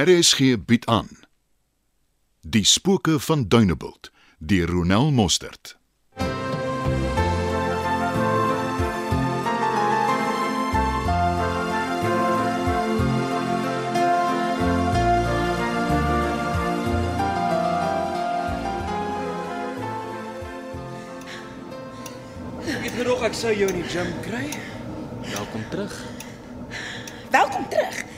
RSG 0.00 0.56
bied 0.66 0.86
aan 0.86 1.08
Die 2.40 2.64
spooke 2.64 3.18
van 3.20 3.48
Dunebuld 3.48 4.10
deur 4.38 4.68
Ronel 4.68 5.10
Mostert. 5.10 5.78
Ek 22.64 22.86
het 22.86 22.92
gedog 22.96 23.20
ek 23.28 23.36
sou 23.36 23.52
jou 23.52 23.68
in 23.68 23.82
die 23.82 23.90
gym 23.90 24.08
kry. 24.24 24.46
Welkom 25.34 25.68
terug. 25.68 25.98
Welkom 27.28 27.68
terug. 27.68 28.09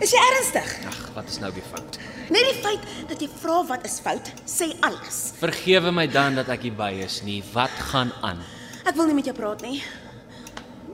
Is 0.00 0.14
jy 0.16 0.20
ernstig? 0.30 0.68
Ag, 0.88 1.00
wat 1.12 1.26
is 1.28 1.36
nou 1.42 1.50
weer 1.52 1.66
fout? 1.68 1.98
Net 2.32 2.46
die 2.48 2.60
feit 2.64 2.84
dat 3.10 3.20
jy 3.20 3.26
vra 3.42 3.58
wat 3.68 3.82
is 3.84 3.98
fout, 4.00 4.30
sê 4.48 4.70
alles. 4.86 5.18
Vergewe 5.36 5.92
my 5.92 6.06
dan 6.08 6.38
dat 6.40 6.48
ek 6.54 6.64
hier 6.64 6.76
by 6.78 6.94
is 7.04 7.18
nie. 7.26 7.42
Wat 7.52 7.74
gaan 7.90 8.14
aan? 8.24 8.40
Ek 8.88 8.96
wil 8.96 9.10
nie 9.10 9.18
met 9.18 9.28
jou 9.28 9.34
praat 9.36 9.60
nie. 9.66 9.82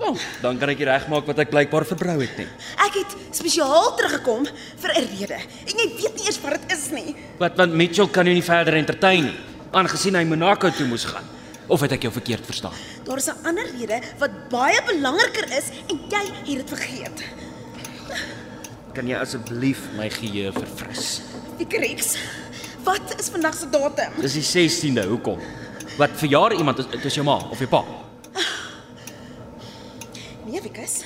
Nou, 0.01 0.11
dan 0.43 0.59
kan 0.59 0.73
ek 0.75 0.83
dit 0.83 0.89
regmaak 0.91 1.31
wat 1.31 1.39
ek 1.45 1.53
blykbaar 1.55 1.87
verbrou 1.89 2.17
het 2.19 2.35
nie. 2.43 2.49
Ek 2.83 2.99
het 2.99 3.15
spesiaal 3.37 3.95
teruggekom 3.97 4.43
vir 4.83 4.91
'n 4.99 5.07
rede 5.15 5.39
en 5.39 5.75
jy 5.79 5.87
weet 6.03 6.19
nie 6.19 6.27
eers 6.27 6.43
wat 6.43 6.59
dit 6.59 6.73
is 6.75 6.91
nie. 6.91 7.15
Wat 7.39 7.57
want 7.57 7.73
Mitchell 7.73 8.11
kan 8.11 8.27
jou 8.27 8.35
nie 8.35 8.43
verder 8.43 8.75
entertain 8.75 9.25
nie, 9.31 9.39
aangesien 9.73 10.15
hy 10.17 10.25
Monaco 10.25 10.69
toe 10.71 10.87
moes 10.87 11.05
gaan. 11.05 11.25
Of 11.69 11.81
het 11.81 11.93
ek 11.93 12.03
jou 12.03 12.13
verkeerd 12.13 12.45
verstaan? 12.45 12.75
Daar 13.05 13.17
is 13.17 13.29
'n 13.29 13.47
ander 13.47 13.67
rede 13.79 14.03
wat 14.19 14.51
baie 14.51 14.83
belangriker 14.85 15.47
is 15.57 15.71
en 15.89 16.01
jy 16.11 16.25
het 16.27 16.67
dit 16.67 16.69
vergeet. 16.69 17.23
Kan 18.97 19.09
jy 19.11 19.17
asseblief 19.21 19.83
my 19.99 20.07
geheue 20.09 20.53
verfris? 20.57 21.19
Fikrex. 21.59 22.15
Wat 22.87 23.13
is 23.21 23.29
vandag 23.35 23.57
se 23.59 23.69
datum? 23.69 24.15
Dis 24.25 24.37
die 24.39 24.45
16de, 24.47 25.05
hoekom? 25.11 25.41
Wat 25.99 26.15
verjaar 26.21 26.55
iemand 26.57 26.81
is, 26.81 26.89
is 27.05 27.19
jou 27.19 27.25
ma 27.27 27.35
of 27.53 27.61
jou 27.61 27.69
pa? 27.69 27.83
Nee, 30.47 30.63
Wikus. 30.65 31.01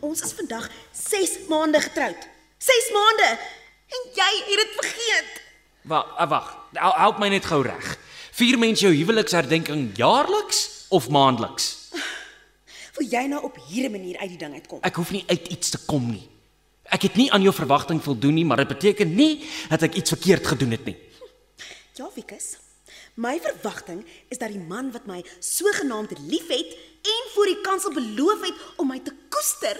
Ons 0.00 0.22
is 0.24 0.32
vandag 0.38 0.66
6 0.96 1.36
maande 1.50 1.80
getroud. 1.84 2.26
6 2.58 2.88
maande. 2.96 3.28
En 3.90 4.06
jy 4.16 4.30
het 4.48 4.62
dit 4.62 4.74
vergeet. 4.80 5.30
Wag, 5.90 6.10
ah, 6.16 6.28
wag. 6.30 6.48
Hel- 6.78 6.98
Help 7.04 7.18
my 7.22 7.28
net 7.28 7.44
gou 7.46 7.60
reg. 7.66 7.94
Vier 8.40 8.58
mense 8.58 8.82
jou 8.86 8.94
huweliksherdenking 8.94 9.90
jaarliks 9.98 10.86
of 10.88 11.08
maandeliks? 11.12 11.90
Wil 12.96 13.06
jy 13.12 13.26
nou 13.30 13.42
op 13.46 13.58
hierdie 13.68 13.90
manier 13.92 14.18
uit 14.18 14.34
die 14.34 14.38
ding 14.40 14.54
uitkom? 14.58 14.80
Ek 14.86 14.96
hoef 14.98 15.10
nie 15.14 15.22
uit 15.28 15.46
iets 15.52 15.70
te 15.76 15.78
kom 15.86 16.08
nie. 16.10 16.24
Ek 16.90 17.06
het 17.06 17.14
nie 17.14 17.28
aan 17.32 17.42
jou 17.42 17.54
verwagting 17.54 18.02
voldoen 18.02 18.34
nie, 18.34 18.44
maar 18.44 18.62
dit 18.62 18.72
beteken 18.72 19.14
nie 19.14 19.46
dat 19.70 19.82
ek 19.86 19.94
iets 20.00 20.10
verkeerd 20.10 20.46
gedoen 20.46 20.74
het 20.74 20.84
nie. 20.84 20.96
Ja, 21.94 22.08
Wikus. 22.14 22.56
My 23.14 23.38
verwagting 23.42 24.04
is 24.28 24.38
dat 24.38 24.52
die 24.54 24.62
man 24.62 24.90
wat 24.94 25.06
my 25.06 25.20
sogenaamd 25.38 26.14
liefhet 26.18 26.76
en 27.02 27.28
voor 27.34 27.50
die 27.50 27.60
kansel 27.60 27.92
beloof 27.92 28.46
het 28.46 28.62
om 28.80 28.88
my 28.88 28.98
te 29.04 29.12
koester, 29.28 29.78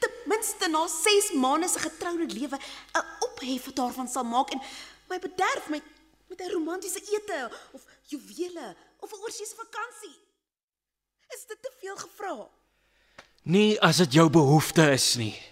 ten 0.00 0.10
minste 0.26 0.68
na 0.72 0.86
6 0.88 1.32
maande 1.40 1.68
se 1.68 1.78
getroude 1.78 2.26
lewe 2.34 2.56
'n 2.56 3.04
ophef 3.26 3.72
daarvan 3.72 4.08
sal 4.08 4.24
maak 4.24 4.50
en 4.50 4.60
my 5.08 5.18
bederf 5.18 5.68
met 5.68 5.82
met 6.30 6.40
'n 6.40 6.52
romantiese 6.52 7.00
ete 7.00 7.50
of 7.72 7.82
juwele 8.02 8.76
of 8.98 9.12
'n 9.12 9.22
oorseese 9.22 9.54
vakansie. 9.54 10.16
Is 11.28 11.46
dit 11.46 11.58
te 11.60 11.72
veel 11.80 11.96
gevra? 11.96 12.48
Nie 13.42 13.80
as 13.80 13.96
dit 13.96 14.12
jou 14.12 14.30
behoefte 14.30 14.90
is 14.90 15.14
nie. 15.14 15.42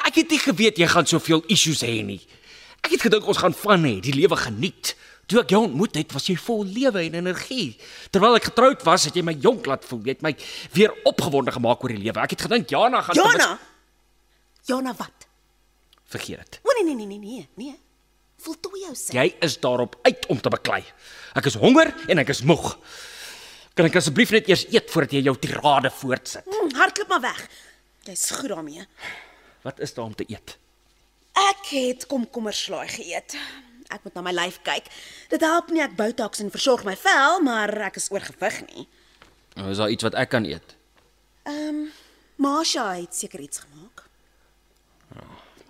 Ek 0.00 0.20
het 0.22 0.30
nie 0.32 0.40
geweet 0.40 0.78
jy 0.80 0.88
gaan 0.90 1.08
soveel 1.08 1.44
issues 1.52 1.82
hê 1.86 2.00
nie. 2.06 2.20
Ek 2.82 2.94
het 2.96 3.06
gedink 3.06 3.26
ons 3.28 3.40
gaan 3.40 3.54
van 3.54 3.84
hê, 3.86 3.96
die 4.02 4.14
lewe 4.16 4.36
geniet. 4.36 4.94
Toe 5.30 5.40
ek 5.44 5.52
jou 5.54 5.62
ontmoet 5.64 5.94
het, 5.96 6.12
was 6.12 6.26
jy 6.28 6.36
vol 6.36 6.64
lewe 6.66 7.04
en 7.06 7.18
energie. 7.20 7.76
Terwyl 8.12 8.36
ek 8.36 8.50
getroud 8.50 8.82
was, 8.84 9.06
het 9.08 9.16
jy 9.16 9.22
my 9.24 9.36
jonk 9.40 9.68
laat 9.70 9.84
voel. 9.86 10.02
Jy 10.08 10.16
het 10.16 10.24
my 10.26 10.34
weer 10.74 10.94
opgewonde 11.08 11.54
gemaak 11.54 11.84
oor 11.84 11.94
die 11.94 12.02
lewe. 12.02 12.24
Ek 12.24 12.34
het 12.36 12.48
gedink 12.48 12.72
Jana 12.74 13.04
gaan 13.06 13.20
Jana. 13.20 13.52
Jana 14.68 14.96
wat? 14.98 15.28
vergeet 16.12 16.38
dit. 16.44 16.60
O 16.62 16.74
nee 16.76 16.84
nee 16.94 17.06
nee 17.06 17.18
nee 17.18 17.18
nee, 17.18 17.48
nee. 17.54 17.78
Voltooi 18.42 18.82
jou 18.84 18.94
sin. 18.98 19.16
Jy 19.16 19.34
is 19.46 19.58
daarop 19.62 19.96
uit 20.02 20.26
om 20.32 20.40
te 20.40 20.50
beklei. 20.52 20.82
Ek 21.38 21.46
is 21.50 21.56
honger 21.62 21.92
en 22.10 22.22
ek 22.22 22.32
is 22.34 22.42
moeg. 22.46 22.72
Kan 23.78 23.88
ek 23.88 24.00
asseblief 24.02 24.32
net 24.34 24.50
eers 24.50 24.66
eet 24.72 24.90
voordat 24.92 25.14
jy 25.16 25.22
jou 25.28 25.36
tirade 25.40 25.92
voortsit? 26.02 26.48
Hm, 26.48 26.72
hardloop 26.76 27.12
maar 27.14 27.22
weg. 27.30 27.44
Jy's 28.08 28.26
goed 28.34 28.50
daarmee. 28.52 28.84
Wat 29.62 29.80
is 29.80 29.94
daar 29.94 30.04
om 30.04 30.14
te 30.14 30.24
eet? 30.26 30.58
Ek 31.32 31.66
het 31.70 32.06
komkommerslaai 32.06 32.88
geëet. 32.88 33.36
Ek 33.92 34.04
moet 34.04 34.14
na 34.14 34.24
my 34.24 34.32
lyf 34.32 34.58
kyk. 34.66 34.88
Dit 35.32 35.44
help 35.44 35.70
nie 35.70 35.82
ek 35.84 35.96
botox 35.96 36.40
en 36.42 36.50
versorg 36.50 36.84
my 36.84 36.96
vel, 36.96 37.40
maar 37.44 37.72
ek 37.88 37.96
is 38.00 38.10
oorgewig 38.12 38.60
nie. 38.66 38.88
Nou 39.54 39.70
is 39.70 39.80
daar 39.80 39.92
iets 39.92 40.02
wat 40.08 40.16
ek 40.18 40.32
kan 40.32 40.48
eet. 40.48 40.76
Ehm, 41.42 41.68
um, 41.68 41.92
Masha 42.42 42.94
het 42.96 43.14
seker 43.14 43.40
iets 43.40 43.62
gemaak. 43.62 44.02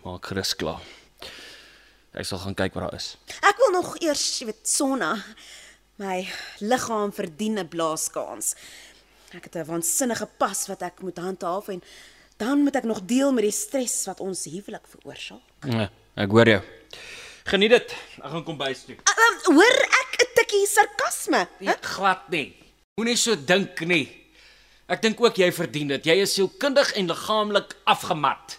Maak 0.03 0.27
gerus 0.27 0.55
klaar. 0.57 0.81
Ek 2.13 2.27
sal 2.27 2.41
gaan 2.43 2.57
kyk 2.59 2.75
wat 2.75 2.89
daar 2.89 2.99
is. 2.99 3.17
Ek 3.41 3.59
wil 3.61 3.75
nog 3.77 3.95
eers, 4.03 4.25
jy 4.41 4.49
weet, 4.51 4.63
sonna. 4.69 5.13
My 6.01 6.27
liggaam 6.61 7.13
verdien 7.13 7.59
'n 7.59 7.69
blaaskans. 7.69 8.55
Ek 9.33 9.45
het 9.45 9.57
'n 9.57 9.65
waansinnige 9.65 10.29
pas 10.39 10.67
wat 10.67 10.83
ek 10.83 11.01
moet 11.01 11.19
handhaaf 11.19 11.69
en 11.69 11.83
dan 12.43 12.65
moet 12.67 12.77
ek 12.81 12.87
nog 12.89 13.03
deel 13.07 13.31
met 13.35 13.47
die 13.47 13.55
stres 13.55 14.01
wat 14.11 14.21
ons 14.25 14.45
huwelik 14.51 14.87
veroorsaak. 14.91 15.69
Ja, 15.71 15.87
ek 16.19 16.35
hoor 16.35 16.51
jou. 16.51 16.63
Geniet 17.51 17.75
dit. 17.75 17.95
Ek 18.23 18.31
gaan 18.35 18.45
kom 18.47 18.59
bys 18.59 18.83
toe. 18.87 18.97
Uh, 18.99 19.31
hoor 19.51 19.79
ek 20.01 20.19
'n 20.25 20.29
tikkie 20.39 20.67
sarkasme? 20.67 21.47
Nee, 21.61 21.79
glad 21.95 22.29
nie. 22.35 22.49
Moenie 22.99 23.17
so 23.17 23.37
dink 23.37 23.81
nie. 23.87 24.07
Ek 24.91 25.01
dink 25.03 25.21
ook 25.23 25.39
jy 25.39 25.51
verdien 25.55 25.89
dit. 25.95 26.07
Jy 26.07 26.17
is 26.27 26.35
sielkundig 26.37 26.93
en 26.99 27.07
liggaamlik 27.09 27.77
afgemat. 27.87 28.59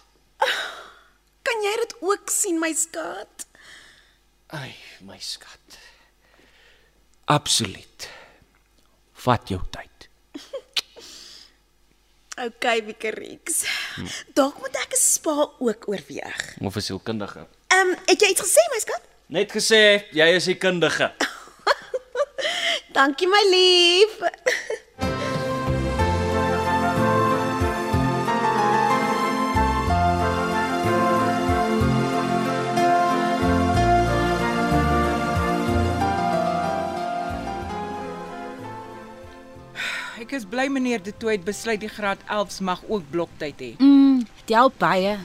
Kan 1.46 1.62
jy 1.62 1.74
dit 1.84 1.94
ook 2.00 2.30
sien, 2.32 2.58
my 2.58 2.72
skat? 2.72 3.46
Ai, 4.48 4.74
my 5.04 5.18
skat. 5.20 5.78
Absoluut. 7.24 8.08
Vat 9.24 9.48
jou 9.48 9.60
tyd. 9.70 9.93
Okay, 12.34 12.82
Wikerix. 12.82 13.62
Dalk 14.34 14.58
moet 14.58 14.74
ek 14.74 14.92
'n 14.92 14.98
spa 14.98 15.50
ook 15.58 15.88
oorweeg. 15.88 16.56
Of 16.60 16.74
'n 16.76 16.80
sielkundige. 16.80 17.46
Ehm, 17.66 17.88
um, 17.88 17.96
het 18.06 18.20
jy 18.20 18.28
iets 18.28 18.42
gesê, 18.42 18.62
my 18.72 18.80
skat? 18.80 19.02
Net 19.26 19.52
gesê 19.52 20.08
jy 20.10 20.28
is 20.34 20.44
die 20.44 20.58
kundige. 20.58 21.12
Dankie 22.96 23.28
my 23.28 23.42
lief. 23.50 24.18
Bly 40.54 40.68
meneer 40.70 41.02
De 41.02 41.12
Tooy 41.18 41.34
het 41.34 41.46
besluit 41.46 41.82
die 41.82 41.90
graad 41.90 42.22
11s 42.30 42.62
mag 42.62 42.82
ook 42.86 43.02
bloktyd 43.10 43.58
hê. 43.58 43.72
Mm, 43.82 44.22
dit 44.44 44.54
help 44.54 44.78
baie. 44.78 45.16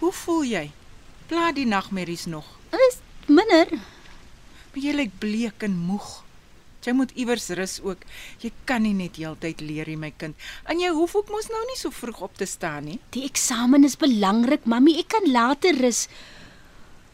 Hoe 0.00 0.12
voel 0.24 0.42
jy? 0.50 0.64
Pla 1.30 1.52
die 1.54 1.66
nagmerries 1.68 2.26
nog? 2.26 2.48
Is 2.88 2.98
minder. 3.30 3.70
Maar 4.72 4.82
jy 4.82 4.94
lyk 4.98 5.14
bleek 5.22 5.62
en 5.66 5.76
moeg. 5.78 6.08
Jy 6.84 6.92
moet 6.92 7.14
iewers 7.16 7.46
rus 7.56 7.78
ook. 7.80 8.02
Jy 8.42 8.50
kan 8.68 8.82
nie 8.84 8.92
net 8.98 9.16
heeltyd 9.16 9.62
leer 9.64 9.88
nie, 9.88 9.96
my 9.96 10.10
kind. 10.20 10.36
En 10.68 10.82
jy 10.82 10.90
hoef 10.92 11.14
ook 11.16 11.30
mos 11.32 11.46
nou 11.52 11.62
nie 11.70 11.78
so 11.80 11.94
vroeg 11.94 12.20
op 12.26 12.34
te 12.36 12.48
staan 12.48 12.90
nie. 12.90 12.98
Die 13.14 13.22
eksamen 13.24 13.86
is 13.88 13.96
belangrik, 13.96 14.66
mami. 14.68 14.98
Ek 15.00 15.08
kan 15.14 15.30
later 15.32 15.78
rus. 15.80 16.08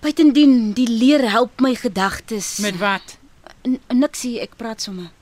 Buitendien, 0.00 0.72
die 0.74 0.88
leer 0.88 1.28
help 1.30 1.60
my 1.60 1.76
gedagtes. 1.78 2.56
Met 2.64 2.80
wat? 2.80 3.18
N 3.68 3.78
niksie, 4.00 4.38
ek 4.42 4.56
praat 4.58 4.82
sommer. 4.82 5.12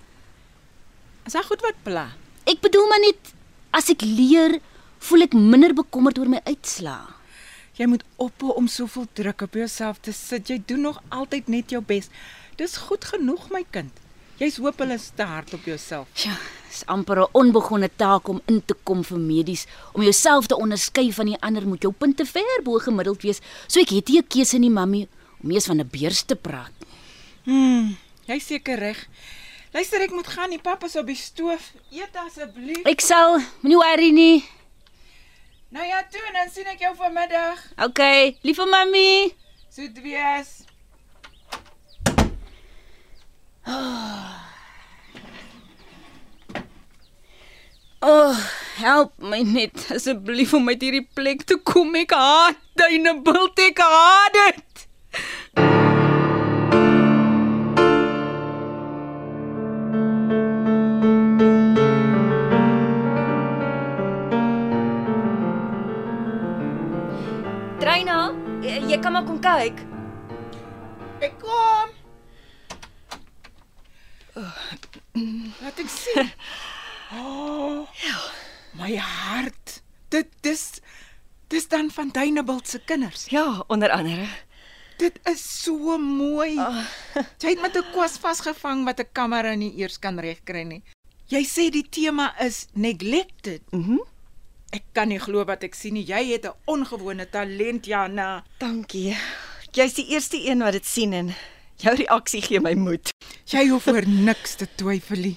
Is 1.26 1.34
dit 1.34 1.50
goed 1.50 1.66
wat 1.66 1.84
pla? 1.84 2.06
Ek 2.48 2.62
bedoel 2.64 2.86
maar 2.88 3.02
net 3.04 3.32
as 3.76 3.90
ek 3.92 4.02
leer, 4.02 4.58
voel 5.04 5.26
ek 5.26 5.34
minder 5.36 5.74
bekommerd 5.76 6.18
oor 6.18 6.30
my 6.32 6.40
uitslae. 6.46 7.14
Jy 7.78 7.86
moet 7.92 8.02
ophou 8.16 8.54
om 8.58 8.66
soveel 8.66 9.04
druk 9.14 9.44
op 9.44 9.54
jouself 9.54 10.00
te 10.02 10.12
sit. 10.16 10.48
Jy 10.50 10.56
doen 10.66 10.88
nog 10.88 10.96
altyd 11.14 11.50
net 11.52 11.70
jou 11.70 11.82
bes. 11.84 12.08
Dis 12.58 12.74
goed 12.88 13.04
genoeg, 13.06 13.44
my 13.54 13.62
kind. 13.70 13.92
Jy's 14.40 14.56
hoop 14.62 14.80
hulle 14.82 14.96
te 14.98 15.26
hard 15.26 15.52
op 15.54 15.66
jouself. 15.66 16.08
Ja, 16.24 16.34
is 16.70 16.82
amper 16.86 17.20
'n 17.20 17.30
onbegonne 17.32 17.90
taak 17.96 18.28
om 18.28 18.40
in 18.46 18.62
te 18.64 18.74
kom 18.82 19.04
vir 19.04 19.18
medies, 19.18 19.66
om 19.92 20.02
jouself 20.02 20.46
te 20.46 20.56
onderskei 20.56 21.12
van 21.12 21.26
die 21.26 21.40
ander 21.40 21.66
moet 21.66 21.82
jou 21.82 21.92
punte 21.92 22.24
ver 22.24 22.62
bo 22.64 22.78
gemiddeld 22.78 23.22
wees. 23.22 23.40
So 23.66 23.80
ek 23.80 23.90
het 23.90 24.08
nie 24.08 24.18
'n 24.18 24.26
keuse 24.26 24.58
nie, 24.58 24.70
mami, 24.70 25.08
om 25.42 25.50
eers 25.50 25.66
van 25.66 25.80
'n 25.80 25.88
beurs 25.90 26.22
te 26.22 26.36
praat. 26.36 26.72
Hm, 27.44 27.94
jy's 28.26 28.46
seker 28.46 28.78
reg. 28.78 29.08
Luister, 29.72 30.00
ek 30.00 30.14
moet 30.16 30.26
gaan. 30.26 30.50
Die 30.50 30.60
pap 30.62 30.84
is 30.84 30.96
op 30.96 31.08
die 31.10 31.16
stoof. 31.18 31.72
Eet 31.92 32.16
asseblief. 32.16 32.86
Ek 32.88 33.02
sal, 33.04 33.36
moenie 33.60 33.76
worry 33.76 34.08
nie. 34.16 34.38
Nou 35.68 35.84
ja, 35.84 36.00
toe 36.08 36.22
en 36.30 36.38
dan 36.38 36.48
sien 36.48 36.70
ek 36.72 36.80
jou 36.80 36.94
vanmiddag. 36.96 37.60
Okay, 37.88 38.38
liewe 38.46 38.64
mami. 38.70 39.34
Soet 39.68 40.00
wees. 40.00 40.54
Oh, 48.00 48.36
help 48.78 49.12
my 49.20 49.42
net 49.42 49.88
asseblief 49.92 50.54
om 50.56 50.70
uit 50.70 50.80
hierdie 50.80 51.04
plek 51.18 51.44
te 51.44 51.58
kom. 51.60 51.92
Ek 51.98 52.14
haat 52.16 52.56
dyne 52.78 53.18
bult 53.26 53.60
ek 53.60 53.82
haat 53.84 54.38
dit. 54.38 54.64
Jy 68.98 69.04
kan 69.06 69.14
maar 69.14 69.26
kom 69.30 69.38
kyk. 69.38 69.78
Ek 71.22 71.34
kom. 71.38 71.90
Laat 75.62 75.82
ek 75.84 75.92
sien. 75.92 76.26
Oh. 77.08 77.88
My 78.76 78.90
hart. 79.00 79.78
Dit 80.12 80.28
dis 80.44 80.82
dis 81.48 81.64
dan 81.72 81.88
van 81.88 82.10
Duinebult 82.12 82.68
se 82.68 82.82
kinders. 82.84 83.30
Ja, 83.32 83.62
onder 83.72 83.88
andere. 83.94 84.26
Dit 85.00 85.16
is 85.30 85.40
so 85.40 85.96
mooi. 85.96 86.58
Oh. 86.60 86.82
Jy 87.40 87.54
het 87.54 87.64
met 87.64 87.78
'n 87.80 87.88
kwas 87.94 88.18
vasgevang 88.20 88.84
wat 88.84 89.00
'n 89.00 89.08
kamera 89.12 89.54
nie 89.54 89.72
eers 89.80 89.96
kan 89.96 90.20
regkry 90.20 90.66
nie. 90.68 90.82
Jy 91.32 91.44
sê 91.48 91.70
die 91.72 91.86
tema 91.88 92.34
is 92.42 92.66
neglected. 92.74 93.62
Mhm. 93.70 94.02
Mm 94.02 94.17
Ek 94.74 94.84
kan 94.92 95.08
nie 95.08 95.20
glo 95.20 95.46
wat 95.48 95.62
ek 95.64 95.74
sien 95.74 95.94
nie. 95.96 96.04
Jy 96.04 96.32
het 96.32 96.44
'n 96.44 96.56
ongewone 96.66 97.26
talent, 97.30 97.86
Jana. 97.86 98.44
Dankie. 98.58 99.16
Jy's 99.72 99.94
die 99.94 100.08
eerste 100.12 100.36
een 100.36 100.58
wat 100.58 100.72
dit 100.72 100.86
sien 100.86 101.12
en 101.12 101.34
jou 101.76 101.94
reaksie 101.94 102.42
gee 102.42 102.60
my 102.60 102.74
moed. 102.74 103.10
Jy 103.46 103.68
hoef 103.68 103.86
oor 103.86 104.06
niks 104.06 104.54
te 104.54 104.66
twyfel 104.76 105.16
nie. 105.16 105.36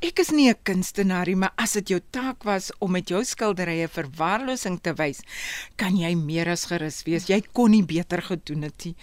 Ek 0.00 0.18
is 0.18 0.30
nie 0.30 0.48
'n 0.48 0.62
kunstenaar 0.62 1.26
nie, 1.26 1.36
maar 1.36 1.52
as 1.56 1.72
dit 1.72 1.88
jou 1.88 2.00
taak 2.10 2.44
was 2.44 2.70
om 2.78 2.90
met 2.92 3.08
jou 3.08 3.24
skilderye 3.24 3.88
verwaarlosing 3.88 4.80
te 4.80 4.94
wys, 4.94 5.20
kan 5.76 5.96
jy 5.96 6.14
meer 6.14 6.48
as 6.48 6.64
gerus 6.64 7.02
wees. 7.04 7.26
Jy 7.26 7.42
kon 7.52 7.70
nie 7.70 7.82
beter 7.82 8.22
gedoen 8.22 8.62
het 8.62 8.84
nie. 8.84 8.94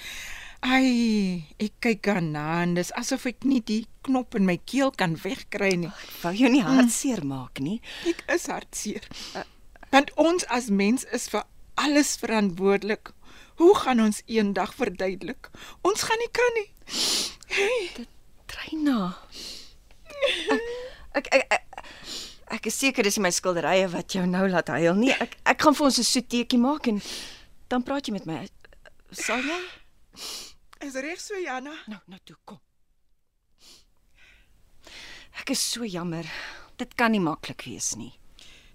Ai, 0.59 1.47
ek 1.56 1.77
kyk 1.79 2.07
aan 2.11 2.33
en 2.35 2.73
dis 2.75 2.89
asof 3.00 3.23
ek 3.29 3.45
nie 3.47 3.61
die 3.63 3.85
knop 4.03 4.35
in 4.35 4.44
my 4.47 4.57
keel 4.67 4.91
kan 4.91 5.15
wegkry 5.23 5.71
nie. 5.79 5.91
Wou 6.23 6.33
jou 6.35 6.51
nie 6.51 6.63
hartseer 6.65 7.23
maak 7.23 7.61
nie. 7.63 7.77
Ek 8.09 8.25
is 8.35 8.50
hartseer. 8.51 9.07
Want 9.94 10.11
ons 10.19 10.44
as 10.51 10.67
mens 10.69 11.07
is 11.15 11.29
vir 11.31 11.45
alles 11.79 12.17
verantwoordelik. 12.19 13.13
Hoe 13.59 13.71
gaan 13.75 14.03
ons 14.03 14.19
eendag 14.27 14.75
verduidelik? 14.75 15.47
Ons 15.88 16.03
gaan 16.07 16.19
nie 16.19 16.31
kan 16.35 16.53
nie. 16.59 16.67
Hey, 17.56 18.06
Treina. 18.51 19.15
Ek 21.15 21.31
ek 21.33 21.47
ek, 21.56 21.88
ek 22.59 22.67
is 22.67 22.75
seker 22.83 23.07
dis 23.07 23.19
my 23.23 23.31
skilderye 23.31 23.88
wat 23.95 24.11
jou 24.15 24.25
nou 24.27 24.44
laat 24.51 24.71
huil 24.75 25.00
nie. 25.00 25.15
Ek 25.15 25.39
ek 25.47 25.63
gaan 25.63 25.75
vir 25.79 25.88
ons 25.88 26.00
'n 26.03 26.11
soetetjie 26.11 26.59
maak 26.59 26.88
en 26.91 27.01
dan 27.71 27.83
praat 27.83 28.07
jy 28.07 28.13
met 28.19 28.27
my. 28.27 28.44
Sal 29.11 29.39
jy? 29.39 29.59
Is 30.79 30.95
reg 30.95 31.19
so, 31.19 31.37
Jana? 31.37 31.73
Nou, 31.87 31.99
nou 32.07 32.19
toe 32.23 32.37
kom. 32.45 32.59
Ek 35.39 35.51
is 35.53 35.61
so 35.71 35.85
jammer. 35.85 36.27
Dit 36.79 36.95
kan 36.99 37.11
nie 37.11 37.21
maklik 37.23 37.63
wees 37.67 37.93
nie. 37.99 38.13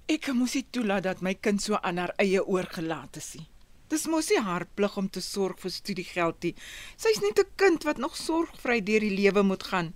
Ek 0.08 0.28
moes 0.36 0.54
nie 0.56 0.66
toelaat 0.70 1.06
dat 1.06 1.22
my 1.24 1.34
kind 1.34 1.62
so 1.64 1.78
aan 1.80 1.98
haar 2.00 2.12
eie 2.20 2.42
oorgelaat 2.44 3.16
is 3.20 3.34
nie. 3.38 3.46
Dis 3.92 4.06
mos 4.08 4.28
nie 4.32 4.40
haar 4.42 4.66
plig 4.76 4.96
om 5.00 5.08
te 5.12 5.20
sorg 5.24 5.60
vir 5.62 5.72
studiegeld 5.72 6.44
nie. 6.44 6.54
Sy's 6.96 7.20
net 7.20 7.38
'n 7.38 7.50
kind 7.56 7.84
wat 7.84 7.98
nog 7.98 8.16
sorgvry 8.16 8.80
deur 8.80 9.00
die 9.00 9.16
lewe 9.16 9.42
moet 9.42 9.62
gaan. 9.62 9.94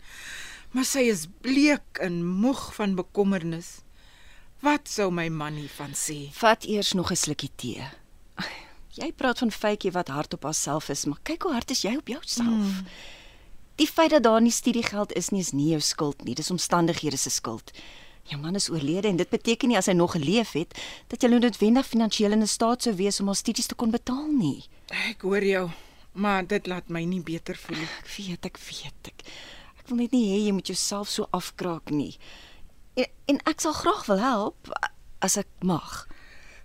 Maar 0.73 0.85
sy 0.85 1.09
is 1.09 1.27
bleek 1.41 1.99
en 2.01 2.25
moeg 2.25 2.75
van 2.75 2.95
bekommernis. 2.95 3.81
Wat 4.61 4.89
sou 4.89 5.11
my 5.11 5.29
man 5.29 5.55
hiervan 5.55 5.95
sê? 5.95 6.33
Vat 6.33 6.65
eers 6.65 6.93
nog 6.93 7.11
'n 7.11 7.17
slukkie 7.17 7.53
tee. 7.57 7.85
Jy 8.99 9.13
praat 9.15 9.39
van 9.39 9.53
Faitjie 9.55 9.93
wat 9.95 10.11
hard 10.11 10.35
op 10.35 10.43
haarself 10.49 10.89
is, 10.91 11.05
maar 11.07 11.21
kyk 11.23 11.47
hoe 11.47 11.53
hard 11.55 11.71
is 11.71 11.85
jy 11.87 11.95
op 11.97 12.11
jouself. 12.11 12.49
Mm. 12.49 12.87
Die 13.79 13.87
feit 13.87 14.11
dat 14.11 14.25
daar 14.27 14.43
nie 14.43 14.53
studiegeld 14.55 15.13
is 15.15 15.29
nie 15.31 15.41
is 15.41 15.53
nie 15.55 15.69
jou 15.71 15.81
skuld 15.81 16.25
nie, 16.27 16.35
dis 16.35 16.51
omstandighede 16.51 17.17
se 17.17 17.31
skuld. 17.31 17.71
Jou 18.29 18.41
man 18.43 18.59
is 18.59 18.67
oorlede 18.71 19.09
en 19.09 19.21
dit 19.21 19.31
beteken 19.31 19.71
nie 19.71 19.79
as 19.79 19.87
hy 19.87 19.95
nog 19.95 20.17
geleef 20.17 20.57
het 20.59 20.75
dat 21.13 21.23
jy 21.23 21.31
noodwendig 21.31 21.87
finansiëel 21.87 22.35
in 22.35 22.43
'n 22.43 22.51
staat 22.51 22.83
sou 22.83 22.95
wees 22.95 23.21
om 23.21 23.31
haar 23.31 23.39
studies 23.39 23.67
te 23.67 23.75
kon 23.75 23.91
betaal 23.91 24.27
nie. 24.33 24.65
Ek 25.09 25.23
hoor 25.23 25.45
jou, 25.45 25.71
maar 26.13 26.47
dit 26.47 26.67
laat 26.67 26.89
my 26.89 27.05
nie 27.05 27.23
beter 27.23 27.57
voel 27.57 27.77
nie. 27.77 27.89
Ek 28.03 28.09
weet, 28.17 28.45
ek 28.45 28.59
weet 28.59 29.13
ek. 29.13 29.23
Ek 29.79 29.89
wil 29.89 29.97
net 29.97 30.13
nie 30.13 30.27
hê 30.27 30.45
jy 30.47 30.53
moet 30.53 30.67
jouself 30.67 31.09
so 31.09 31.29
afkraak 31.31 31.91
nie. 31.91 32.19
En, 32.95 33.07
en 33.27 33.41
ek 33.47 33.61
sal 33.61 33.73
graag 33.73 34.07
wil 34.07 34.19
help 34.19 34.73
as 35.21 35.37
ek 35.37 35.49
mag. 35.63 36.09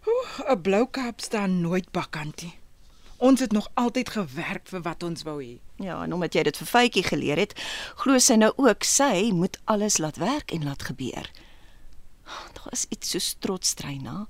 'n 0.06 0.62
blou 0.62 0.88
kaap 0.90 1.22
staan 1.22 1.62
nooit 1.62 1.92
bakkantie. 1.92 2.60
Ons 3.18 3.40
het 3.40 3.52
nog 3.52 3.70
altyd 3.74 4.10
gewerk 4.10 4.68
vir 4.68 4.82
wat 4.82 5.04
ons 5.04 5.24
wou 5.24 5.44
hê. 5.44 5.60
Ja, 5.76 6.04
en 6.04 6.14
omdat 6.14 6.34
jy 6.34 6.44
dit 6.44 6.58
vir 6.58 6.68
Faitjie 6.68 7.04
geleer 7.04 7.38
het, 7.38 7.54
glo 7.96 8.18
sy 8.18 8.36
nou 8.36 8.52
ook 8.56 8.84
sy 8.84 9.32
moet 9.32 9.60
alles 9.64 9.98
laat 9.98 10.18
werk 10.18 10.52
en 10.52 10.64
laat 10.64 10.84
gebeur. 10.84 11.32
Daar 12.54 12.72
is 12.72 12.86
iets 12.90 13.10
so 13.10 13.40
trots 13.40 13.74
Treina. 13.74 14.28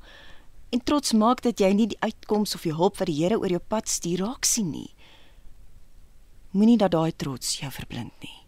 En 0.70 0.84
trots 0.84 1.14
maak 1.14 1.42
dat 1.42 1.60
jy 1.60 1.72
nie 1.74 1.88
die 1.88 2.00
uitkoms 2.00 2.56
of 2.56 2.62
die 2.62 2.74
hulp 2.74 2.98
wat 2.98 3.08
die 3.08 3.18
Here 3.24 3.38
oor 3.40 3.50
jou 3.50 3.62
pad 3.62 3.90
stuur 3.90 4.26
raak 4.26 4.46
sien 4.46 4.72
nie. 4.72 4.94
Moenie 6.52 6.78
dat 6.78 6.92
daai 6.92 7.14
trots 7.16 7.60
jou 7.60 7.72
verblind 7.72 8.14
nie. 8.22 8.40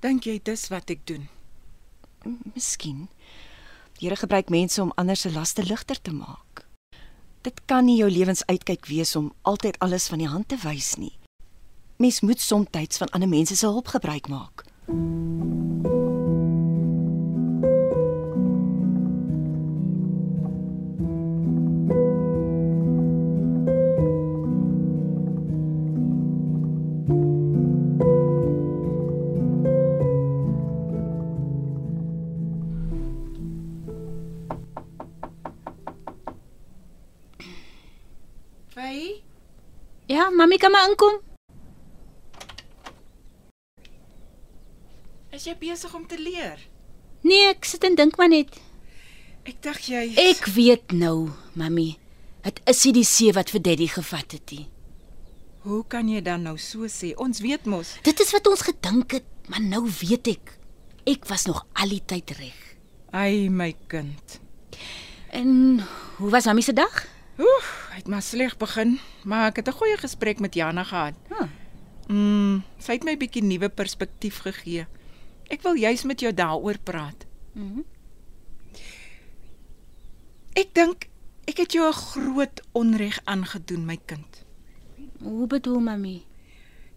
Dink 0.00 0.26
jy 0.26 0.40
dis 0.42 0.68
wat 0.68 0.90
ek 0.90 1.06
doen? 1.06 1.28
Miskien. 2.54 3.08
Die 4.00 4.08
Here 4.08 4.16
gebruik 4.16 4.48
mense 4.48 4.80
om 4.82 4.92
ander 4.96 5.16
se 5.16 5.32
laste 5.32 5.62
ligter 5.62 6.00
te 6.00 6.12
maak. 6.12 6.64
Dit 7.44 7.60
kan 7.64 7.84
nie 7.84 7.98
jou 7.98 8.08
lewensuitkyk 8.10 8.86
wees 8.88 9.12
om 9.16 9.32
altyd 9.42 9.78
alles 9.78 10.08
van 10.08 10.24
die 10.24 10.28
hand 10.28 10.48
te 10.48 10.56
wys 10.64 10.94
nie. 10.96 11.18
Mens 11.96 12.20
moet 12.20 12.40
soms 12.40 12.96
van 12.96 13.12
ander 13.12 13.28
mense 13.28 13.56
se 13.56 13.66
hulp 13.66 13.92
gebruik 13.92 14.28
maak. 14.28 14.64
Fay, 38.80 39.20
Ja, 40.08 40.30
mami 40.30 40.56
kan 40.56 40.70
maar 40.70 40.88
inkom. 40.88 41.20
is 45.30 45.44
jy 45.44 45.54
besig 45.58 45.92
om 45.94 46.06
te 46.06 46.16
leer? 46.18 46.58
Nee, 47.22 47.50
ek 47.52 47.64
sit 47.68 47.84
en 47.84 47.94
dink 47.94 48.16
maar 48.16 48.28
net. 48.32 48.56
Ek 49.44 49.60
dink 49.62 49.84
jy 49.88 50.00
Ek 50.22 50.48
weet 50.56 50.92
nou, 50.96 51.28
mami. 51.52 51.98
Dit 52.42 52.60
is 52.72 52.80
nie 52.88 52.94
die 53.02 53.04
see 53.04 53.32
wat 53.36 53.52
vir 53.52 53.60
daddy 53.68 53.86
gevat 53.92 54.32
het 54.32 54.56
nie. 54.56 54.66
Hoe 55.68 55.84
kan 55.84 56.08
jy 56.08 56.24
dan 56.24 56.48
nou 56.48 56.56
so 56.58 56.88
sê? 56.88 57.12
Ons 57.20 57.44
weet 57.44 57.68
mos. 57.68 57.94
Dit 58.02 58.20
is 58.24 58.32
wat 58.32 58.48
ons 58.48 58.64
gedink 58.64 59.12
het, 59.20 59.28
maar 59.52 59.60
nou 59.60 59.84
weet 60.00 60.32
ek. 60.38 60.56
Ek 61.04 61.28
was 61.28 61.44
nog 61.46 61.66
al 61.76 61.92
die 61.92 62.02
tyd 62.04 62.32
reg. 62.40 62.58
Ai 63.12 63.48
my 63.52 63.74
kind. 63.92 64.40
En 65.36 65.80
hoe 66.16 66.30
was 66.32 66.48
mami 66.48 66.62
se 66.64 66.72
dag? 66.72 67.04
Oef, 67.40 67.68
hy 67.90 68.02
het 68.02 68.08
maar 68.08 68.22
sleg 68.22 68.56
begin, 68.60 68.98
maar 69.24 69.48
ek 69.48 69.56
het 69.56 69.68
'n 69.68 69.78
goeie 69.80 69.96
gesprek 69.96 70.40
met 70.40 70.54
Jana 70.54 70.84
gehad. 70.84 71.14
Huh. 71.28 71.48
Mm, 72.08 72.62
sy 72.78 72.92
het 72.92 73.04
my 73.04 73.12
'n 73.12 73.18
bietjie 73.18 73.42
nuwe 73.42 73.68
perspektief 73.68 74.38
gegee. 74.38 74.86
Ek 75.48 75.62
wil 75.62 75.74
juis 75.74 76.02
met 76.04 76.20
jou 76.20 76.34
daaroor 76.34 76.78
praat. 76.78 77.26
Mhm. 77.52 77.80
Ek 80.52 80.74
dink 80.74 81.08
ek 81.46 81.56
het 81.56 81.72
jou 81.72 81.88
'n 81.88 81.92
groot 81.92 82.62
onreg 82.72 83.20
aangedoen, 83.24 83.84
my 83.86 83.98
kind. 84.06 84.44
Hoe 85.22 85.46
bedoel 85.46 85.80
mami? 85.80 86.24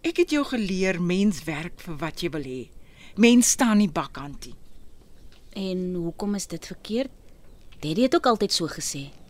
Ek 0.01 0.17
het 0.17 0.29
jou 0.29 0.45
geleer 0.45 1.01
mens 1.01 1.43
werk 1.43 1.79
vir 1.79 1.95
wat 1.97 2.21
jy 2.21 2.29
wil 2.29 2.43
hê. 2.43 2.69
Mens 3.15 3.49
staan 3.49 3.77
nie 3.77 3.91
bakkantie. 3.91 4.55
En 5.53 5.93
hoekom 5.93 6.35
is 6.35 6.47
dit 6.47 6.65
verkeerd? 6.65 7.11
Daddy 7.79 8.01
het 8.01 8.15
ook 8.15 8.25
altyd 8.25 8.53
so 8.53 8.67
gesê. 8.67 9.22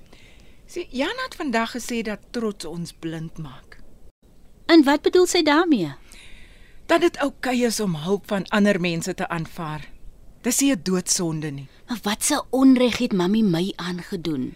Sê 0.74 0.88
Jana 0.90 1.28
het 1.28 1.36
vandag 1.38 1.76
gesê 1.76 2.00
dat 2.02 2.32
trots 2.34 2.66
ons 2.66 2.94
blind 2.98 3.38
maak. 3.38 3.76
En 4.66 4.82
wat 4.88 5.04
bedoel 5.06 5.28
sy 5.30 5.44
daarmee? 5.46 5.92
Dat 6.90 7.04
dit 7.06 7.20
oukei 7.22 7.60
okay 7.60 7.68
is 7.70 7.78
om 7.84 7.94
hulp 8.02 8.26
van 8.32 8.48
ander 8.50 8.80
mense 8.82 9.14
te 9.14 9.28
aanvaar. 9.28 9.86
Dis 10.42 10.62
nie 10.62 10.72
'n 10.74 10.82
doodsonde 10.84 11.52
nie. 11.52 11.68
Maar 11.88 12.00
wat 12.02 12.24
se 12.24 12.42
onreg 12.50 12.98
het 12.98 13.14
mami 13.14 13.44
my 13.44 13.74
aangedoen? 13.76 14.56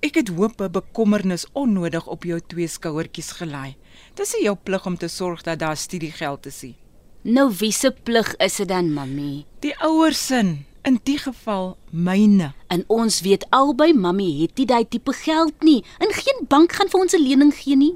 Ek 0.00 0.14
het 0.14 0.28
hoop 0.28 0.60
'n 0.60 0.70
bekommernis 0.70 1.46
onnodig 1.52 2.06
op 2.06 2.24
jou 2.24 2.40
twee 2.46 2.68
skouertjies 2.68 3.30
gelaai. 3.30 3.76
Dis 4.14 4.38
jou 4.40 4.56
plig 4.62 4.86
om 4.86 4.96
te 4.96 5.08
sorg 5.08 5.42
dat 5.42 5.58
daar 5.58 5.76
studiegeld 5.76 6.46
is 6.46 6.62
nie. 6.62 6.76
Nou 7.22 7.52
wie 7.58 7.72
se 7.72 7.90
plig 7.90 8.36
is 8.36 8.56
dit 8.56 8.68
dan, 8.68 8.92
mami? 8.92 9.44
Die 9.60 9.78
ouers 9.78 10.26
sin, 10.26 10.66
in 10.88 10.98
die 11.04 11.18
geval 11.20 11.76
myne. 11.92 12.52
En 12.72 12.84
ons 12.88 13.20
weet 13.20 13.44
albei 13.52 13.92
mami 13.92 14.28
het 14.40 14.56
nie 14.56 14.66
daai 14.68 14.88
tipe 14.88 15.12
geld 15.12 15.64
nie. 15.66 15.82
En 16.00 16.14
geen 16.16 16.46
bank 16.48 16.72
gaan 16.78 16.88
vir 16.88 17.00
ons 17.00 17.14
'n 17.14 17.22
lening 17.22 17.54
gee 17.54 17.76
nie. 17.76 17.94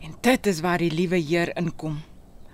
En 0.00 0.14
dit 0.20 0.46
is 0.46 0.60
waar 0.60 0.78
die 0.78 0.92
liewe 0.92 1.16
Heer 1.16 1.56
inkom. 1.56 2.02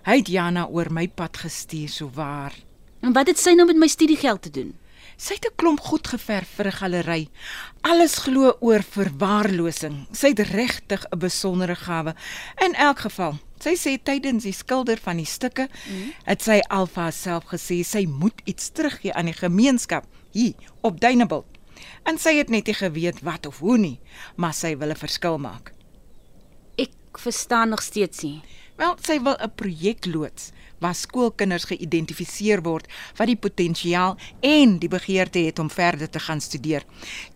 Hy 0.03 0.17
het 0.17 0.29
Jana 0.29 0.67
oor 0.67 0.93
my 0.93 1.09
pad 1.09 1.37
gestuur 1.37 1.89
so 1.89 2.11
waar. 2.15 2.55
En 3.01 3.13
wat 3.13 3.27
het 3.27 3.39
sy 3.39 3.55
nou 3.55 3.67
met 3.67 3.77
my 3.77 3.87
studiegeld 3.87 4.43
te 4.43 4.51
doen? 4.51 4.75
Sy 5.17 5.35
het 5.35 5.47
'n 5.47 5.57
klomp 5.57 5.81
goed 5.81 6.07
geverf 6.07 6.49
vir 6.57 6.67
'n 6.67 6.73
galery. 6.73 7.29
Alles 7.81 8.15
glo 8.19 8.57
oor 8.61 8.83
verwaarlosing. 8.83 10.07
Sy 10.13 10.29
het 10.29 10.39
regtig 10.39 11.07
'n 11.11 11.19
besondere 11.19 11.75
gawe. 11.75 12.15
In 12.65 12.75
elk 12.75 12.99
geval, 12.99 13.39
sy 13.63 13.75
sê 13.77 13.97
tydens 14.03 14.45
die 14.45 14.55
skilder 14.57 15.01
van 15.03 15.17
die 15.17 15.29
stukke, 15.29 15.69
mm. 15.69 16.13
het 16.27 16.43
sy 16.43 16.61
Alfa 16.69 17.11
self 17.11 17.45
gesê 17.53 17.83
sy 17.85 18.07
moet 18.07 18.41
iets 18.45 18.71
teruggee 18.71 19.15
aan 19.15 19.31
die 19.31 19.37
gemeenskap 19.37 20.07
hier 20.33 20.55
op 20.83 21.01
Duinebult. 21.01 21.47
En 22.09 22.19
sy 22.19 22.37
het 22.39 22.51
net 22.53 22.69
nie 22.71 22.77
geweet 22.77 23.23
wat 23.27 23.47
of 23.47 23.61
hoe 23.65 23.79
nie, 23.79 23.99
maar 24.37 24.55
sy 24.55 24.77
wil 24.77 24.91
'n 24.91 25.03
verskil 25.05 25.39
maak. 25.39 25.73
Ek 26.79 27.19
verstaan 27.19 27.69
nog 27.69 27.83
steeds 27.83 28.23
nie. 28.23 28.43
Wel, 28.77 28.97
sy 29.01 29.21
wil 29.23 29.37
'n 29.41 29.55
projek 29.55 30.07
loods 30.07 30.53
waar 30.79 30.95
skoolkinders 30.95 31.65
geïdentifiseer 31.71 32.63
word 32.63 32.91
wat 33.17 33.31
die 33.31 33.39
potensiaal 33.41 34.17
en 34.41 34.79
die 34.79 34.91
begeerte 34.93 35.39
het 35.39 35.59
om 35.59 35.71
verder 35.71 36.11
te 36.11 36.21
gaan 36.21 36.41
studeer. 36.41 36.85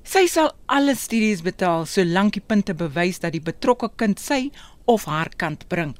Sy 0.05 0.27
sal 0.27 0.53
alle 0.67 0.95
studies 0.95 1.43
betaal 1.43 1.87
solank 1.87 2.37
die 2.37 2.45
punte 2.47 2.75
bewys 2.75 3.23
dat 3.25 3.33
die 3.33 3.45
betrokke 3.45 3.91
kind 3.97 4.21
sy 4.21 4.51
of 4.85 5.05
haar 5.05 5.31
kant 5.37 5.69
bring. 5.69 5.95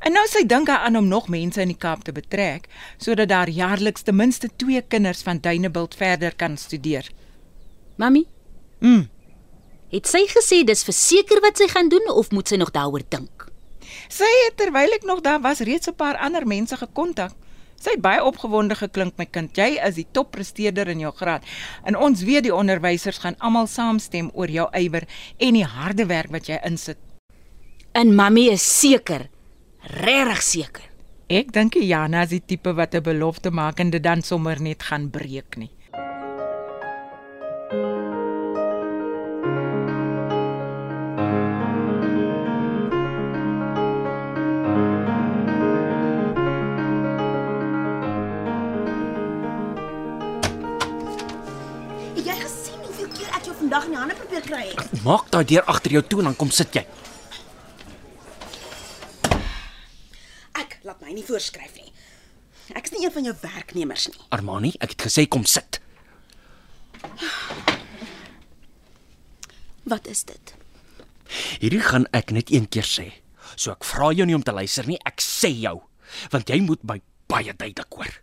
En 0.00 0.12
nou 0.12 0.26
sy 0.28 0.44
dink 0.46 0.68
aan 0.68 0.96
om 0.96 1.08
nog 1.08 1.28
mense 1.28 1.60
in 1.60 1.68
die 1.68 1.78
Kaap 1.78 2.04
te 2.04 2.12
betrek 2.12 2.68
sodat 2.98 3.28
daar 3.28 3.48
jaarliks 3.48 4.02
ten 4.02 4.16
minste 4.16 4.48
2 4.56 4.82
kinders 4.88 5.22
van 5.22 5.38
Duinebult 5.40 5.94
verder 5.94 6.34
kan 6.36 6.56
studeer. 6.56 7.10
Mami, 7.96 8.26
Mm. 8.80 9.08
het 9.90 10.06
sy 10.06 10.26
gesê 10.28 10.64
dis 10.64 10.84
verseker 10.84 11.40
wat 11.40 11.56
sy 11.56 11.68
gaan 11.68 11.88
doen 11.88 12.10
of 12.12 12.30
moet 12.30 12.48
sy 12.48 12.56
nog 12.56 12.70
daaroor 12.70 13.02
dink? 13.08 13.46
Sy 14.08 14.28
het 14.44 14.56
terwyl 14.56 14.92
ek 14.92 15.04
nog 15.04 15.20
daar 15.20 15.40
was 15.40 15.60
reeds 15.60 15.88
'n 15.88 15.94
paar 15.94 16.16
ander 16.16 16.46
mense 16.46 16.76
gekontak. 16.76 17.32
Sy 17.80 17.90
het 17.90 18.00
baie 18.00 18.24
opgewonde 18.24 18.74
geklink 18.74 19.16
my 19.18 19.26
kind. 19.26 19.56
Jy 19.56 19.78
is 19.86 19.94
die 19.94 20.06
toppresteerder 20.12 20.88
in 20.88 20.98
jou 20.98 21.12
graad. 21.12 21.44
En 21.84 21.96
ons 21.96 22.22
weet 22.22 22.42
die 22.42 22.54
onderwysers 22.54 23.18
gaan 23.18 23.36
almal 23.38 23.66
saamstem 23.66 24.30
oor 24.34 24.48
jou 24.48 24.68
ywer 24.72 25.04
en 25.36 25.52
die 25.54 25.64
harde 25.64 26.06
werk 26.06 26.30
wat 26.30 26.46
jy 26.46 26.58
insit. 26.64 26.96
En 27.92 28.14
mami 28.14 28.48
is 28.50 28.64
seker, 28.80 29.28
regtig 29.86 30.42
seker. 30.42 30.82
Ek 31.28 31.52
dink 31.52 31.74
Jana 31.74 32.22
is 32.22 32.30
die 32.30 32.42
tipe 32.46 32.72
wat 32.74 32.94
'n 32.94 33.02
belofte 33.02 33.50
maak 33.50 33.80
en 33.80 33.90
dit 33.90 34.02
dan 34.02 34.22
sommer 34.22 34.60
net 34.62 34.82
gaan 34.82 35.10
breek 35.10 35.56
nie. 35.56 35.70
Het 52.16 52.24
jy 52.24 52.34
gesien 52.40 52.80
hoeveel 52.84 53.08
keer 53.16 53.28
ek 53.36 53.44
jou 53.44 53.56
vandag 53.58 53.84
in 53.84 53.90
die 53.90 53.98
hande 54.00 54.14
probeer 54.14 54.40
kry 54.46 54.62
het? 54.70 55.02
Maak 55.04 55.30
daai 55.30 55.44
deur 55.44 55.66
agter 55.66 55.90
jou 55.98 56.02
toe 56.02 56.18
en 56.22 56.30
dan 56.30 56.36
kom 56.36 56.50
sit 56.50 56.74
jy. 56.74 56.84
Ek 60.56 60.75
laat 60.86 61.02
my 61.02 61.10
nie 61.10 61.24
voorskryf 61.26 61.74
nie. 61.80 61.90
Ek 62.78 62.86
is 62.86 62.94
nie 62.94 63.04
een 63.04 63.14
van 63.14 63.26
jou 63.26 63.34
werknemers 63.42 64.06
nie. 64.10 64.20
Armani, 64.34 64.72
ek 64.78 64.94
het 64.94 65.06
gesê 65.08 65.26
kom 65.30 65.46
sit. 65.46 65.80
Wat 69.86 70.06
is 70.10 70.24
dit? 70.26 70.54
Hierdie 71.62 71.82
gaan 71.82 72.06
ek 72.14 72.30
net 72.34 72.52
een 72.54 72.68
keer 72.70 72.86
sê. 72.86 73.08
So 73.54 73.74
ek 73.74 73.86
vra 73.86 74.12
jou 74.14 74.26
nie 74.28 74.36
om 74.38 74.44
te 74.46 74.54
luister 74.54 74.86
nie, 74.86 74.98
ek 75.06 75.22
sê 75.22 75.50
jou, 75.54 75.78
want 76.30 76.50
jy 76.50 76.60
moet 76.62 76.82
my 76.86 77.00
baie 77.30 77.54
duidelik 77.54 77.98
hoor. 77.98 78.14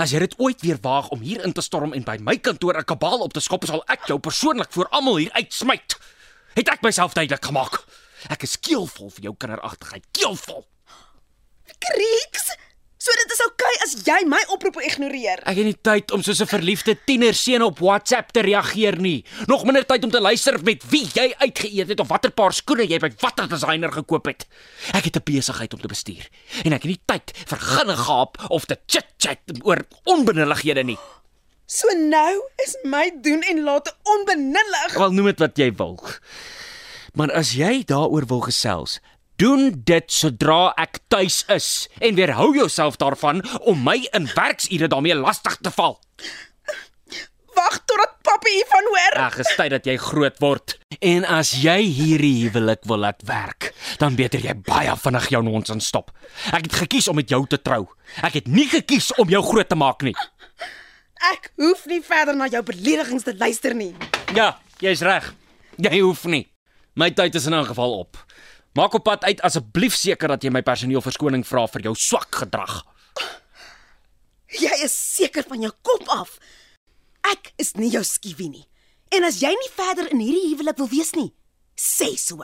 As 0.00 0.12
jy 0.14 0.20
dit 0.22 0.36
ooit 0.38 0.60
weer 0.62 0.78
waag 0.80 1.10
om 1.12 1.24
hier 1.24 1.42
in 1.44 1.52
te 1.56 1.64
storm 1.64 1.92
en 1.96 2.04
by 2.06 2.16
my 2.22 2.36
kantoor 2.38 2.78
'n 2.78 2.84
kabaal 2.84 3.26
op 3.26 3.32
te 3.32 3.40
skop, 3.40 3.66
sal 3.66 3.82
ek 3.88 4.06
jou 4.06 4.18
persoonlik 4.18 4.72
voor 4.72 4.88
almal 4.88 5.16
hier 5.16 5.32
uitsmyt. 5.32 5.98
Het 6.54 6.68
ek 6.68 6.82
myself 6.82 7.12
duidelik 7.12 7.44
gemaak? 7.44 7.84
Ek 8.28 8.42
is 8.42 8.60
keelvol 8.60 9.10
vir 9.10 9.22
jou 9.22 9.34
kinderagtigheid, 9.34 10.04
keelvol. 10.12 10.66
Krieks. 11.78 12.50
So 13.00 13.14
dit 13.16 13.30
is 13.32 13.40
oukei 13.40 13.64
okay 13.64 13.84
as 13.86 13.92
jy 14.04 14.16
my 14.28 14.38
oproepe 14.52 14.82
ignoreer. 14.84 15.40
Ek 15.48 15.56
het 15.56 15.64
nie 15.64 15.78
tyd 15.88 16.10
om 16.12 16.20
soos 16.20 16.42
'n 16.44 16.50
verliefde 16.50 16.92
tienerseun 17.08 17.62
op 17.64 17.78
WhatsApp 17.80 18.28
te 18.36 18.42
reageer 18.44 19.00
nie. 19.00 19.24
Nog 19.46 19.64
minder 19.64 19.86
tyd 19.86 20.04
om 20.04 20.10
te 20.10 20.20
luister 20.20 20.60
met 20.62 20.84
wie 20.90 21.08
jy 21.14 21.32
uitgeëet 21.38 21.88
het 21.88 22.00
of 22.00 22.08
watter 22.08 22.30
paar 22.30 22.52
skoene 22.52 22.84
jy 22.84 22.98
by 22.98 23.10
watter 23.20 23.48
designer 23.48 23.92
gekoop 23.92 24.26
het. 24.26 24.46
Ek 24.92 25.04
het 25.04 25.16
'n 25.16 25.24
besigheid 25.24 25.72
om 25.72 25.80
te 25.80 25.88
bestuur 25.88 26.28
en 26.64 26.72
ek 26.72 26.82
het 26.82 26.92
nie 26.92 27.00
tyd 27.06 27.32
vir 27.46 27.58
ginnegaap 27.58 28.50
of 28.50 28.64
te 28.66 28.76
chit-chat 28.86 29.64
oor 29.64 29.86
onbenullighede 30.04 30.84
nie. 30.84 30.98
So 31.66 31.86
nou 31.96 32.42
is 32.58 32.76
my 32.84 33.10
doen 33.22 33.42
en 33.42 33.62
late 33.62 33.92
onbenullig. 34.02 34.94
Wel 34.94 35.12
noem 35.12 35.26
dit 35.26 35.38
wat 35.38 35.56
jy 35.56 35.72
wil. 35.72 36.00
Maar 37.14 37.32
as 37.32 37.52
jy 37.52 37.82
daaroor 37.84 38.26
wil 38.26 38.40
gesels, 38.40 39.00
doen 39.40 39.70
dit 39.88 40.12
sodra 40.12 40.70
ek 40.80 41.00
tuis 41.08 41.40
is 41.48 41.88
en 42.04 42.16
weerhou 42.18 42.52
jouself 42.58 42.98
daarvan 43.00 43.40
om 43.64 43.78
my 43.84 43.96
in 44.16 44.28
werksure 44.34 44.88
daarmee 44.92 45.16
lastig 45.16 45.56
te 45.64 45.72
val. 45.72 45.96
Wag 47.56 47.78
totdat 47.88 48.18
pappa 48.24 48.52
hiervan 48.52 48.88
hoor. 48.92 49.16
Ag, 49.20 49.38
is 49.42 49.52
tyd 49.56 49.72
dat 49.72 49.88
jy 49.88 49.96
groot 50.00 50.36
word. 50.44 50.76
En 51.00 51.24
as 51.28 51.54
jy 51.60 51.78
hierdie 51.88 52.34
huwelik 52.44 52.84
wil 52.88 53.02
laat 53.04 53.24
werk, 53.28 53.72
dan 54.00 54.16
beter 54.16 54.40
jy 54.44 54.54
baie 54.68 54.92
vinnig 55.02 55.28
jou 55.32 55.42
nonsens 55.44 55.88
stop. 55.92 56.12
Ek 56.52 56.68
het 56.68 56.78
gekies 56.84 57.08
om 57.08 57.18
met 57.20 57.32
jou 57.32 57.42
te 57.48 57.60
trou. 57.60 57.86
Ek 58.24 58.38
het 58.40 58.48
nie 58.48 58.68
gekies 58.70 59.10
om 59.20 59.28
jou 59.32 59.42
groot 59.44 59.68
te 59.68 59.78
maak 59.78 60.04
nie. 60.06 60.16
Ek 61.32 61.50
hoef 61.60 61.84
nie 61.88 62.00
verder 62.04 62.36
na 62.36 62.48
jou 62.48 62.62
beledigings 62.64 63.26
te 63.26 63.36
luister 63.36 63.76
nie. 63.76 63.92
Ja, 64.36 64.54
jy's 64.80 65.04
reg. 65.04 65.32
Jy 65.80 66.00
hoef 66.00 66.24
nie. 66.28 66.46
My 66.96 67.10
tyd 67.14 67.34
is 67.34 67.46
in 67.46 67.54
'n 67.54 67.64
geval 67.64 67.98
op. 68.04 68.16
Maak 68.72 68.94
op 68.94 69.02
pad 69.02 69.24
uit 69.24 69.40
asseblief 69.42 69.96
seker 69.98 70.30
dat 70.30 70.44
jy 70.46 70.50
my 70.54 70.62
personeel 70.62 71.02
verskoning 71.02 71.42
vra 71.46 71.64
vir 71.72 71.88
jou 71.88 71.94
swak 71.98 72.42
gedrag. 72.44 72.84
Jy 74.50 74.76
is 74.86 74.94
seker 74.94 75.46
van 75.46 75.64
jou 75.66 75.72
kop 75.82 76.06
af. 76.14 76.36
Ek 77.26 77.50
is 77.58 77.74
nie 77.74 77.90
jou 77.90 78.04
skiewie 78.06 78.50
nie. 78.50 78.66
En 79.10 79.26
as 79.26 79.40
jy 79.42 79.50
nie 79.50 79.72
verder 79.74 80.12
in 80.14 80.22
hierdie 80.22 80.52
huwelik 80.52 80.78
wil 80.78 80.90
wees 80.90 81.10
nie, 81.18 81.32
sê 81.74 82.12
so. 82.14 82.38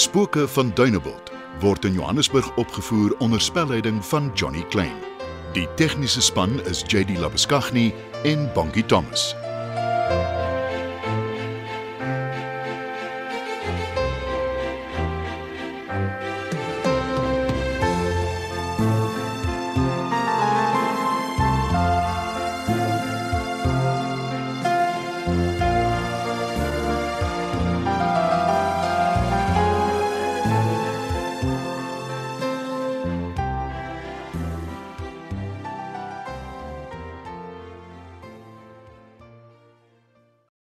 Spooke 0.00 0.48
van 0.48 0.70
Dunebuld 0.74 1.30
word 1.60 1.84
in 1.84 1.92
Johannesburg 1.92 2.56
opgevoer 2.56 3.16
onder 3.18 3.40
spelleiding 3.40 4.04
van 4.04 4.30
Johnny 4.34 4.64
Klein. 4.68 4.96
Die 5.52 5.68
tegniese 5.74 6.20
span 6.20 6.60
is 6.64 6.84
JD 6.86 7.18
Labuskaghni 7.18 7.94
en 8.22 8.50
Bongie 8.54 8.86
Thomas. 8.86 9.39